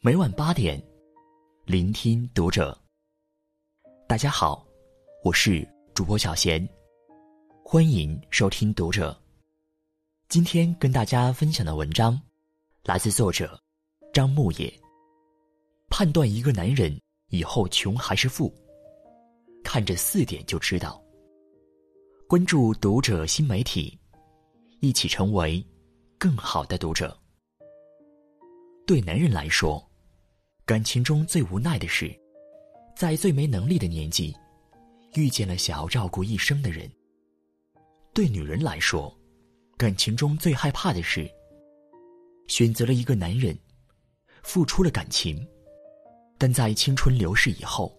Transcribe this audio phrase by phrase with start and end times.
[0.00, 0.80] 每晚八点，
[1.64, 2.78] 聆听读者。
[4.06, 4.64] 大家好，
[5.24, 6.66] 我是主播小贤，
[7.64, 9.20] 欢迎收听读者。
[10.28, 12.16] 今天跟大家分享的文章，
[12.84, 13.60] 来自作者
[14.12, 14.72] 张牧野。
[15.90, 16.96] 判断一个男人
[17.30, 18.54] 以后穷还是富，
[19.64, 21.02] 看这四点就知道。
[22.28, 23.98] 关注读者新媒体，
[24.78, 25.60] 一起成为
[26.18, 27.18] 更好的读者。
[28.86, 29.84] 对男人来说，
[30.68, 32.14] 感情中最无奈的是，
[32.94, 34.36] 在最没能力的年纪，
[35.14, 36.86] 遇见了想要照顾一生的人。
[38.12, 39.10] 对女人来说，
[39.78, 41.26] 感情中最害怕的是，
[42.48, 43.58] 选择了一个男人，
[44.42, 45.42] 付出了感情，
[46.36, 47.98] 但在青春流逝以后，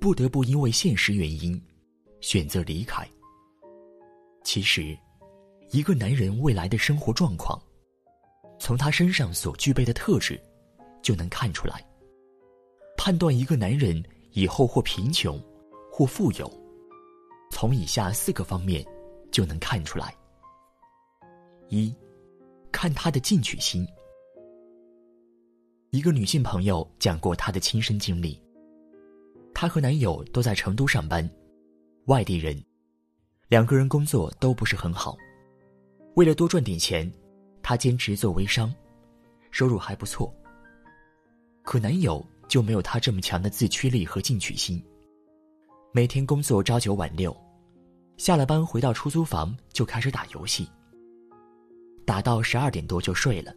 [0.00, 1.60] 不得不因为现实原因，
[2.20, 3.04] 选择离开。
[4.44, 4.96] 其实，
[5.72, 7.60] 一个男人未来的生活状况，
[8.60, 10.40] 从他身上所具备的特质，
[11.04, 11.86] 就能看出来。
[12.96, 14.02] 判断一个男人
[14.32, 15.38] 以后或贫穷，
[15.92, 16.50] 或富有，
[17.50, 18.84] 从以下四个方面
[19.30, 20.12] 就能看出来。
[21.68, 21.94] 一，
[22.72, 23.86] 看他的进取心。
[25.90, 28.42] 一个女性朋友讲过她的亲身经历，
[29.54, 31.28] 她和男友都在成都上班，
[32.06, 32.60] 外地人。
[33.48, 35.16] 两个人工作都不是很好，
[36.16, 37.12] 为了多赚点钱，
[37.62, 38.74] 她兼职做微商，
[39.52, 40.34] 收入还不错。
[41.64, 44.80] 可男友就没有她这么强的自驱力和进取心，
[45.92, 47.34] 每天工作朝九晚六，
[48.18, 50.68] 下了班回到出租房就开始打游戏，
[52.04, 53.52] 打到十二点多就睡了。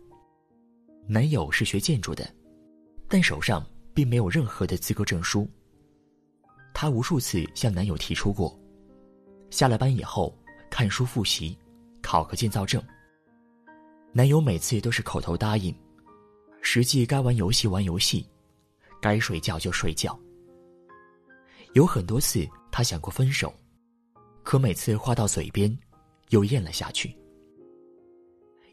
[1.06, 2.28] 男友是学建筑的，
[3.10, 5.48] 但手上并没有任何的资格证书。
[6.74, 8.58] 她无数次向男友提出过。
[9.50, 10.34] 下了班以后，
[10.70, 11.58] 看书复习，
[12.02, 12.82] 考个建造证。
[14.14, 15.76] 男友每次都是口头答应，
[16.62, 18.28] 实际该玩游戏玩游戏，
[19.02, 20.18] 该睡觉就睡觉。
[21.74, 23.54] 有很多次他想过分手，
[24.44, 25.78] 可每次话到嘴边，
[26.30, 27.16] 又咽了下去。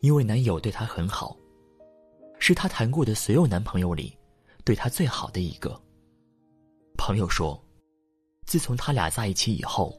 [0.00, 1.36] 因为男友对她很好，
[2.38, 4.16] 是她谈过的所有男朋友里，
[4.64, 5.80] 对她最好的一个。
[6.96, 7.62] 朋友说，
[8.46, 9.98] 自从他俩在一起以后。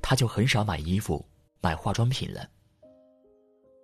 [0.00, 1.22] 他就很少买衣服、
[1.60, 2.48] 买化妆品了，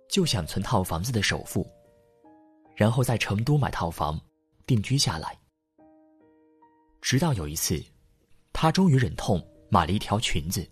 [0.09, 1.69] 就想存套房子的首付，
[2.75, 4.19] 然后在成都买套房，
[4.65, 5.37] 定居下来。
[7.01, 7.83] 直到有一次，
[8.51, 10.67] 她终于忍痛买了一条裙子，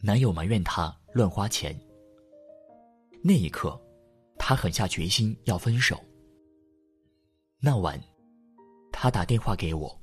[0.00, 1.78] 男友埋怨她乱花钱。
[3.22, 3.80] 那一刻，
[4.38, 6.02] 她狠下决心要分手。
[7.60, 7.98] 那晚，
[8.92, 10.00] 他打电话给我，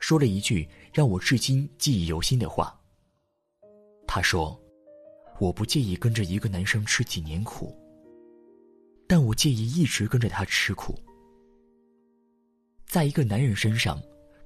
[0.00, 2.78] 说了一句让我至今记忆犹新的话。
[4.06, 4.60] 他说
[5.40, 7.74] ：“我不介意跟着一个男生吃几年苦，
[9.06, 10.98] 但我介意一直跟着他吃苦。
[12.86, 14.00] 在一个男人身上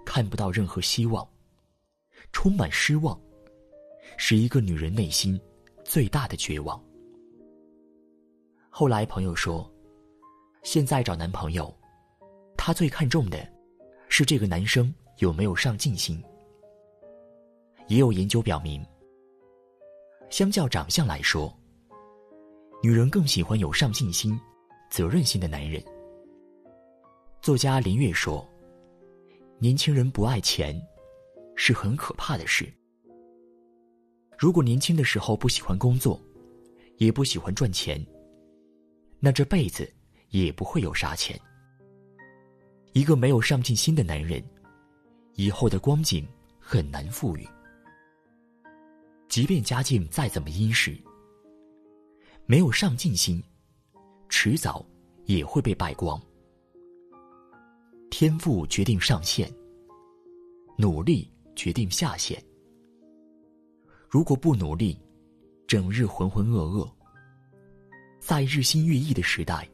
[0.04, 1.26] 看不到任何希望，
[2.32, 3.20] 充满失望，
[4.16, 5.40] 是一个女人内心
[5.84, 6.82] 最大的绝望。”
[8.70, 9.68] 后来朋友说
[10.62, 11.74] ：“现在找男朋友，
[12.56, 13.48] 她最看重的，
[14.08, 16.22] 是这个男生有没有上进心。”
[17.88, 18.84] 也有研究表明。
[20.28, 21.56] 相较长相来说，
[22.82, 24.38] 女人更喜欢有上进心、
[24.90, 25.82] 责任心的男人。
[27.40, 28.46] 作家林月说
[29.58, 30.80] ：“年轻人不爱钱，
[31.56, 32.70] 是很可怕的事。
[34.38, 36.20] 如果年轻的时候不喜欢工作，
[36.98, 38.04] 也不喜欢赚钱，
[39.18, 39.90] 那这辈子
[40.28, 41.38] 也不会有啥钱。
[42.92, 44.42] 一个没有上进心的男人，
[45.34, 46.26] 以后的光景
[46.60, 47.48] 很难富裕。”
[49.28, 50.96] 即便家境再怎么殷实，
[52.48, 53.42] 没有上进心，
[54.28, 54.86] 迟早
[55.24, 56.20] 也会被败光。
[58.08, 59.52] 天赋决定上限，
[60.78, 62.40] 努力决定下限。
[64.08, 64.96] 如果不努力，
[65.66, 66.88] 整日浑浑噩噩，
[68.20, 69.68] 在日新月异的时代，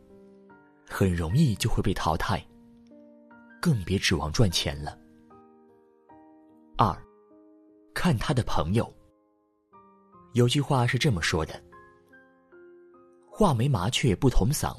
[0.89, 2.43] 很容易就会被淘汰。
[3.61, 4.99] 更别指望赚钱了。
[6.77, 6.97] 二，
[7.95, 8.93] 看他的朋友。
[10.33, 11.63] 有句话是这么说的
[13.43, 14.79] ：“画眉麻雀不同嗓，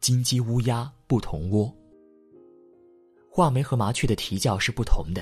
[0.00, 1.76] 金鸡乌鸦不同窝。”
[3.28, 5.20] 画眉和麻雀的啼叫是不同的，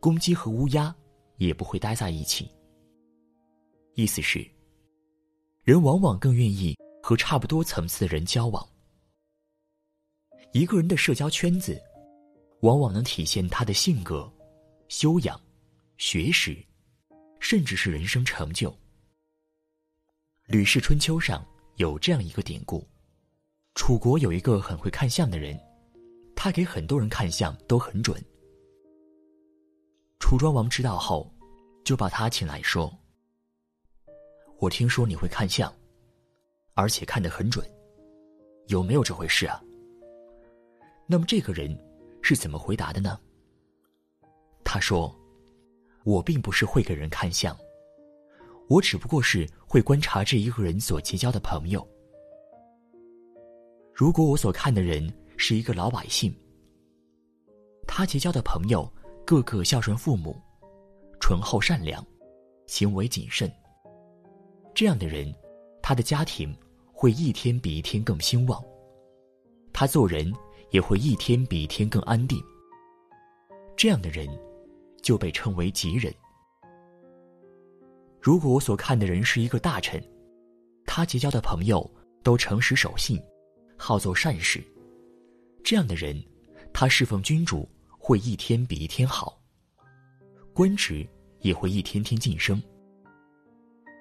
[0.00, 0.92] 公鸡和乌鸦
[1.36, 2.50] 也不会待在一起。
[3.94, 4.44] 意思是，
[5.62, 8.68] 人往往更愿意和差不多层次的人交往。
[10.52, 11.80] 一个人的社交圈子，
[12.62, 14.28] 往往能体现他的性格、
[14.88, 15.40] 修养、
[15.96, 16.60] 学识。
[17.38, 18.70] 甚至是人生成就。
[20.52, 21.42] 《吕氏春秋》上
[21.76, 22.86] 有这样一个典故：
[23.74, 25.58] 楚国有一个很会看相的人，
[26.36, 28.22] 他给很多人看相都很准。
[30.20, 31.32] 楚庄王知道后，
[31.84, 32.94] 就把他请来说
[34.60, 35.74] ：“我听说你会看相，
[36.74, 37.66] 而且看得很准，
[38.66, 39.58] 有没有这回事啊？”
[41.08, 41.74] 那么这个人
[42.20, 43.18] 是怎么回答的呢？
[44.62, 45.18] 他说
[46.04, 47.56] ：“我并不是会给人看相，
[48.68, 51.86] 我只不过是会观察这一个人所结交的朋友。
[53.92, 56.34] 如果我所看的人是一个老百姓，
[57.86, 58.90] 他结交的朋友。”
[59.24, 60.36] 个个孝顺父母，
[61.20, 62.04] 醇厚善良，
[62.66, 63.50] 行为谨慎。
[64.74, 65.32] 这样的人，
[65.80, 66.54] 他的家庭
[66.92, 68.60] 会一天比一天更兴旺，
[69.72, 70.30] 他做人
[70.70, 72.42] 也会一天比一天更安定。
[73.76, 74.28] 这样的人，
[75.02, 76.12] 就被称为吉人。
[78.22, 80.02] 如果我所看的人是一个大臣，
[80.86, 81.90] 他结交的朋友
[82.22, 83.20] 都诚实守信，
[83.76, 84.62] 好做善事，
[85.64, 86.22] 这样的人，
[86.72, 87.68] 他侍奉君主。
[88.04, 89.40] 会一天比一天好，
[90.52, 91.06] 官职
[91.38, 92.60] 也会一天天晋升。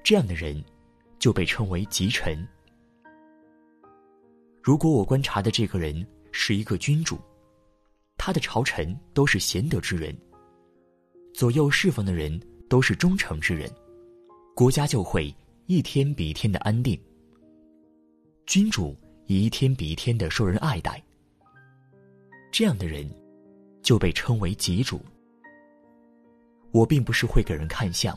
[0.04, 0.60] 这样的人，
[1.20, 2.36] 就被称为吉臣。
[4.60, 7.20] 如果我观察的这个人是一个君主，
[8.18, 10.18] 他的朝臣都是贤德之人，
[11.32, 13.72] 左右侍奉的人都是忠诚之人，
[14.62, 15.36] 国家就会
[15.66, 16.96] 一天比一天的安定。
[18.46, 21.04] 君主一天比一天的受人爱戴。
[22.52, 23.10] 这样的人。
[23.82, 25.02] 就被称为吉主。
[26.70, 28.16] 我并不是会给人看相，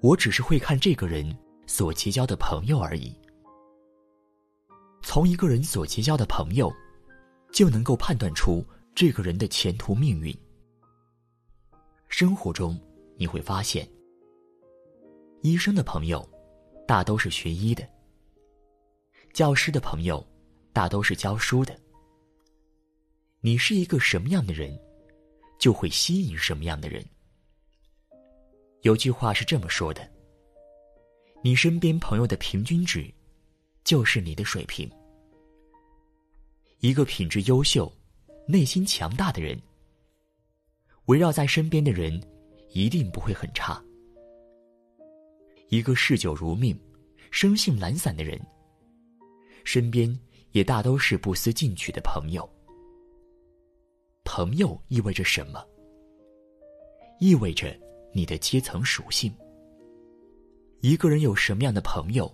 [0.00, 1.36] 我只是会看这个人
[1.66, 3.14] 所结交的朋友而已。
[5.02, 6.72] 从一个人所结交的朋友，
[7.52, 8.64] 就能够判断出
[8.94, 10.34] 这个人的前途命运。
[12.08, 12.80] 生活中
[13.18, 13.86] 你会发现，
[15.44, 16.26] 医生的朋友
[16.88, 17.86] 大都是学医的，
[19.34, 20.26] 教师的朋友
[20.72, 21.78] 大都是教书的。
[23.42, 24.74] 你是一个什么样的人，
[25.58, 27.04] 就会吸引什么样的人。
[28.80, 30.10] 有句话是这么说的：
[31.42, 33.12] 你身边朋友的平均值，
[33.84, 34.90] 就是你的水平。
[36.80, 37.92] 一个品质优秀、
[38.48, 39.60] 内心强大的人，
[41.04, 42.18] 围绕在身边的人
[42.70, 43.78] 一定不会很差。
[45.68, 46.78] 一个嗜酒如命、
[47.30, 48.40] 生性懒散的人，
[49.64, 50.18] 身边
[50.52, 52.48] 也大都是不思进取的朋友。
[54.24, 55.64] 朋友意味着什么？
[57.20, 57.78] 意味着
[58.12, 59.34] 你的阶层属性。
[60.80, 62.32] 一个人有什么样的朋友，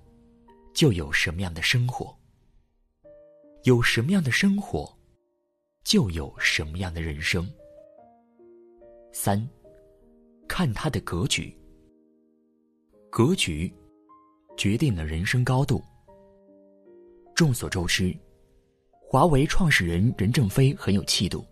[0.75, 2.17] 就有什么样的生活。
[3.65, 4.91] 有什么样的生活，
[5.85, 7.49] 就有什么样的人生。
[9.13, 9.47] 三，
[10.49, 11.57] 看他的格局。
[13.13, 13.71] 格局，
[14.57, 15.83] 决定了人生高度。
[17.35, 18.17] 众所周知，
[19.01, 21.45] 华为创始人任正非很有气度。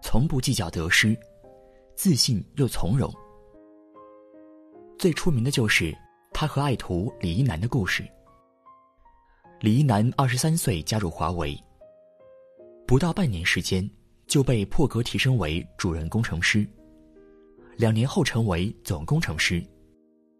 [0.00, 1.18] 从不计较得失，
[1.96, 3.12] 自信又从容。
[4.96, 5.92] 最出名的就是
[6.32, 8.06] 他和爱徒李一男的故事。
[9.58, 11.58] 李一男二十三岁加入华为，
[12.86, 13.88] 不到半年时间
[14.28, 16.64] 就被破格提升为主任工程师，
[17.76, 19.60] 两年后成为总工程师，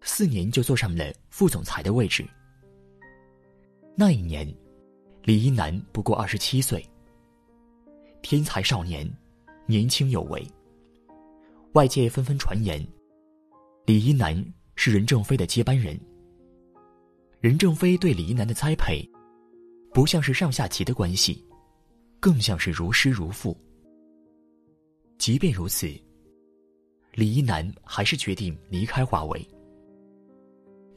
[0.09, 2.25] 四年就坐上了副总裁的位置。
[3.97, 4.47] 那一年，
[5.25, 6.89] 李一男不过二十七岁，
[8.23, 9.07] 天才少年。
[9.69, 10.47] 年轻有为，
[11.73, 12.87] 外界纷纷传言，
[13.85, 14.33] 李一男
[14.77, 15.99] 是任正非的接班人。
[17.41, 19.05] 任正非对李一男的栽培，
[19.93, 21.45] 不像是上下级的关系，
[22.21, 23.61] 更像是如师如父。
[25.19, 25.89] 即便如此，
[27.15, 29.49] 李一男还是决定离开华为。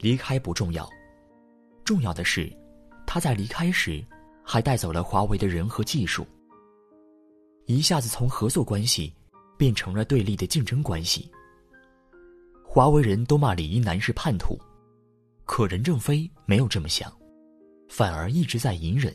[0.00, 0.88] 离开不重要，
[1.84, 2.50] 重要的是，
[3.06, 4.02] 他在离开时，
[4.42, 6.26] 还带走了华为的人和技术。
[7.66, 9.14] 一下子从合作关系
[9.58, 11.30] 变成了对立的竞争关系。
[12.64, 14.58] 华为人都骂李一男是叛徒，
[15.44, 17.12] 可任正非没有这么想，
[17.88, 19.14] 反而一直在隐忍。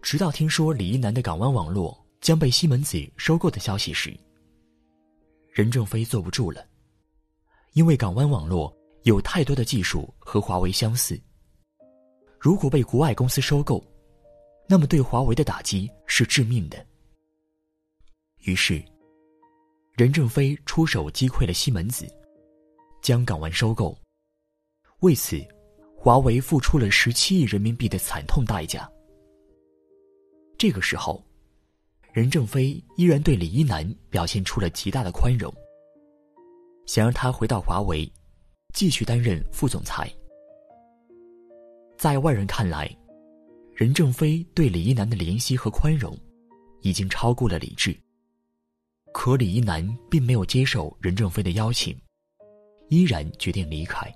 [0.00, 4.16] 直到听说李一男的港湾网络将被西门子收购的消息时，
[5.50, 6.64] 任正非坐不住了，
[7.74, 8.74] 因为港湾网络
[9.08, 11.18] 有太多的技术和华为相似，
[12.38, 13.82] 如果被国外公司收购。
[14.68, 16.76] 那么，对华为的打击是致命的。
[18.40, 18.84] 于是，
[19.94, 22.06] 任正非出手击溃了西门子，
[23.00, 23.96] 将港湾收购。
[25.00, 25.42] 为此，
[25.96, 28.86] 华为付出了十七亿人民币的惨痛代价。
[30.58, 31.24] 这个时候，
[32.12, 35.50] 任正非依然对李一男表现出了极大的宽容，
[36.84, 38.06] 想让他回到华为，
[38.74, 40.10] 继续担任副总裁。
[41.96, 42.88] 在外人看来，
[43.74, 46.16] 任正非对李一男的怜惜和宽容，
[46.82, 47.96] 已经超过了理智。
[49.12, 51.96] 可李一男并没有接受任正非的邀请，
[52.88, 54.12] 依然决定离开。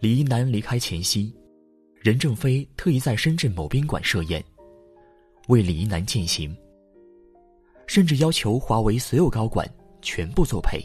[0.00, 1.34] 李一男离开前夕，
[1.94, 4.44] 任正非特意在深圳某宾馆设宴，
[5.48, 6.54] 为李一男饯行，
[7.86, 9.66] 甚至要求华为所有高管
[10.02, 10.82] 全部作陪，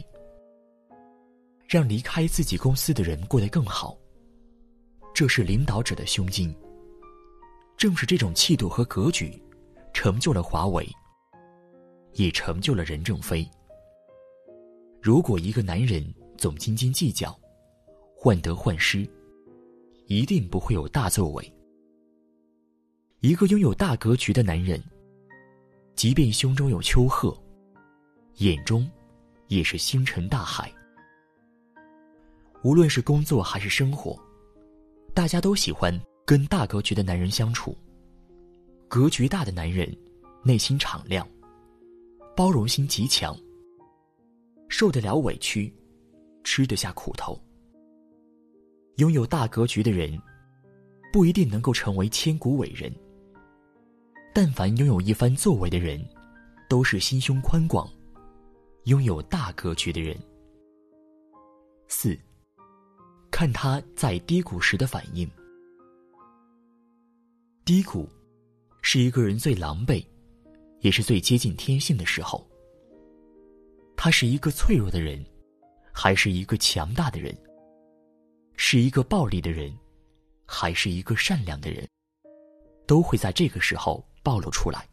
[1.70, 3.96] 让离开自己公司的人过得更好。
[5.14, 6.52] 这是领导者的胸襟。
[7.76, 9.40] 正是这种气度和格局，
[9.94, 10.84] 成就了华为，
[12.14, 13.48] 也成就了任正非。
[15.00, 16.04] 如果一个男人
[16.36, 17.38] 总斤斤计较，
[18.16, 19.08] 患得患失，
[20.06, 21.54] 一定不会有大作为。
[23.20, 24.82] 一个拥有大格局的男人，
[25.94, 27.40] 即便胸中有丘壑，
[28.38, 28.90] 眼中
[29.46, 30.68] 也是星辰大海。
[32.62, 34.18] 无论是工作还是生活，
[35.14, 35.98] 大家都喜欢。
[36.26, 37.76] 跟大格局的男人相处，
[38.86, 39.92] 格局大的男人，
[40.44, 41.28] 内心敞亮，
[42.36, 43.36] 包容心极强，
[44.68, 45.74] 受得了委屈，
[46.44, 47.36] 吃得下苦头。
[48.98, 50.16] 拥有大格局的人，
[51.12, 52.94] 不一定能够成为千古伟人，
[54.32, 56.00] 但凡拥有一番作为的人，
[56.68, 57.90] 都是心胸宽广、
[58.84, 60.16] 拥有大格局的人。
[61.88, 62.16] 四，
[63.30, 65.30] 看他在低谷时的反应。
[67.64, 68.08] 低谷，
[68.82, 70.04] 是一个人最狼狈，
[70.80, 72.46] 也是最接近天性的时候。
[73.96, 75.24] 他是一个脆弱的人，
[75.92, 77.36] 还是一个强大的人？
[78.56, 79.72] 是一个暴力的人，
[80.46, 81.86] 还是一个善良的人？
[82.86, 84.86] 都会在这个时候暴露出来。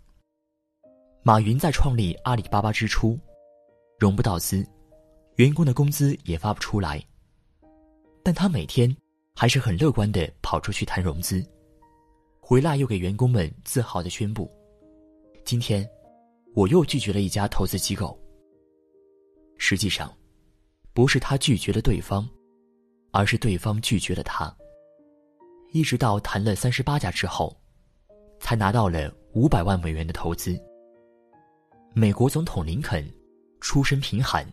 [1.23, 3.19] 马云在创立阿里巴巴之初，
[3.97, 4.65] 融不到资，
[5.35, 7.03] 员工的工资也发不出来，
[8.27, 8.93] 但他每天
[9.33, 11.41] 还是很乐观的跑出去谈融资。
[12.41, 14.51] 回来又给员工们自豪的宣布
[15.45, 15.89] ：“今天，
[16.53, 18.19] 我又拒绝了一家投资机构。”
[19.57, 20.13] 实际上，
[20.91, 22.29] 不是他拒绝了对方，
[23.11, 24.53] 而是对方拒绝了他。
[25.71, 27.57] 一直到谈了三十八家之后，
[28.41, 30.61] 才拿到了五百万美元的投资。
[31.93, 33.09] 美国总统林肯
[33.61, 34.45] 出身贫寒，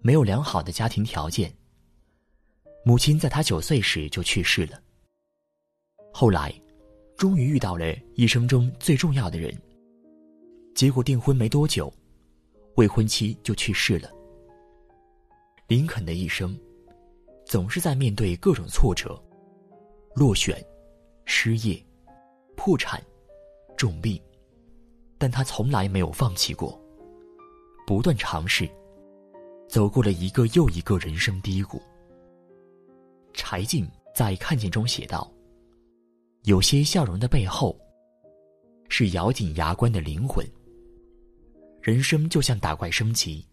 [0.00, 1.56] 没有良好的家庭条件。
[2.84, 4.80] 母亲在他九岁时就去世了。
[6.12, 6.52] 后来。
[7.18, 9.56] 终于遇到了一生中最重要的人。
[10.74, 11.92] 结果订婚没多久，
[12.74, 14.10] 未婚妻就去世了。
[15.68, 16.58] 林肯的一生，
[17.46, 19.22] 总是在面对各种挫折、
[20.16, 20.60] 落选、
[21.26, 21.80] 失业、
[22.56, 23.00] 破产、
[23.76, 24.20] 重病，
[25.16, 26.76] 但他从来没有放弃过，
[27.86, 28.68] 不断尝试，
[29.68, 31.80] 走过了一个又一个人生低谷。
[33.34, 35.30] 柴静在《看见》中写道。
[36.44, 37.78] 有些笑容的背后，
[38.88, 40.44] 是咬紧牙关的灵魂。
[41.80, 43.46] 人生就像打怪升级，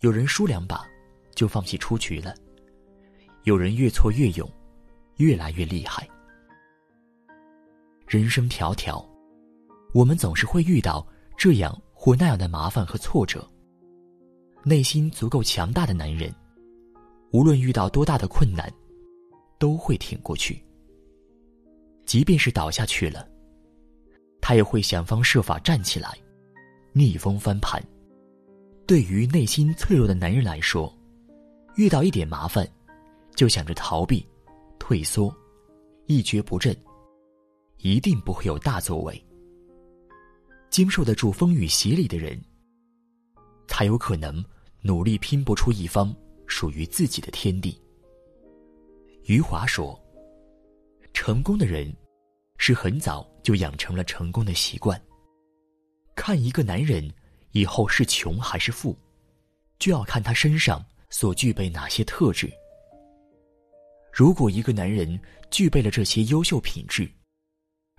[0.00, 0.84] 有人输两把
[1.34, 2.34] 就放弃出局了，
[3.44, 4.50] 有人越挫越勇，
[5.16, 6.08] 越来越厉害。
[8.06, 9.04] 人生迢迢，
[9.92, 13.48] 我们总是会遇到这样或那样的麻烦和挫折。
[14.64, 16.34] 内心足够强大的男人，
[17.30, 18.72] 无论遇到多大的困难，
[19.58, 20.62] 都会挺过去。
[22.06, 23.28] 即便是倒下去了，
[24.40, 26.16] 他也会想方设法站起来，
[26.92, 27.82] 逆风翻盘。
[28.86, 30.90] 对于内心脆弱的男人来说，
[31.76, 32.66] 遇到一点麻烦，
[33.36, 34.26] 就想着逃避、
[34.78, 35.34] 退缩、
[36.06, 36.74] 一蹶不振，
[37.78, 39.22] 一定不会有大作为。
[40.70, 42.40] 经受得住风雨洗礼的人，
[43.66, 44.42] 才有可能
[44.80, 46.14] 努力拼搏出一方
[46.48, 47.80] 属于自己的天地。
[49.26, 49.96] 余华说。
[51.14, 51.92] 成功的人，
[52.58, 55.00] 是很早就养成了成功的习惯。
[56.14, 57.12] 看一个男人
[57.50, 58.96] 以后是穷还是富，
[59.80, 62.48] 就要看他身上所具备哪些特质。
[64.12, 65.18] 如果一个男人
[65.50, 67.10] 具备了这些优秀品质，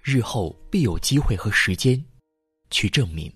[0.01, 2.01] 日后必有机会和时间
[2.70, 3.29] 去证明。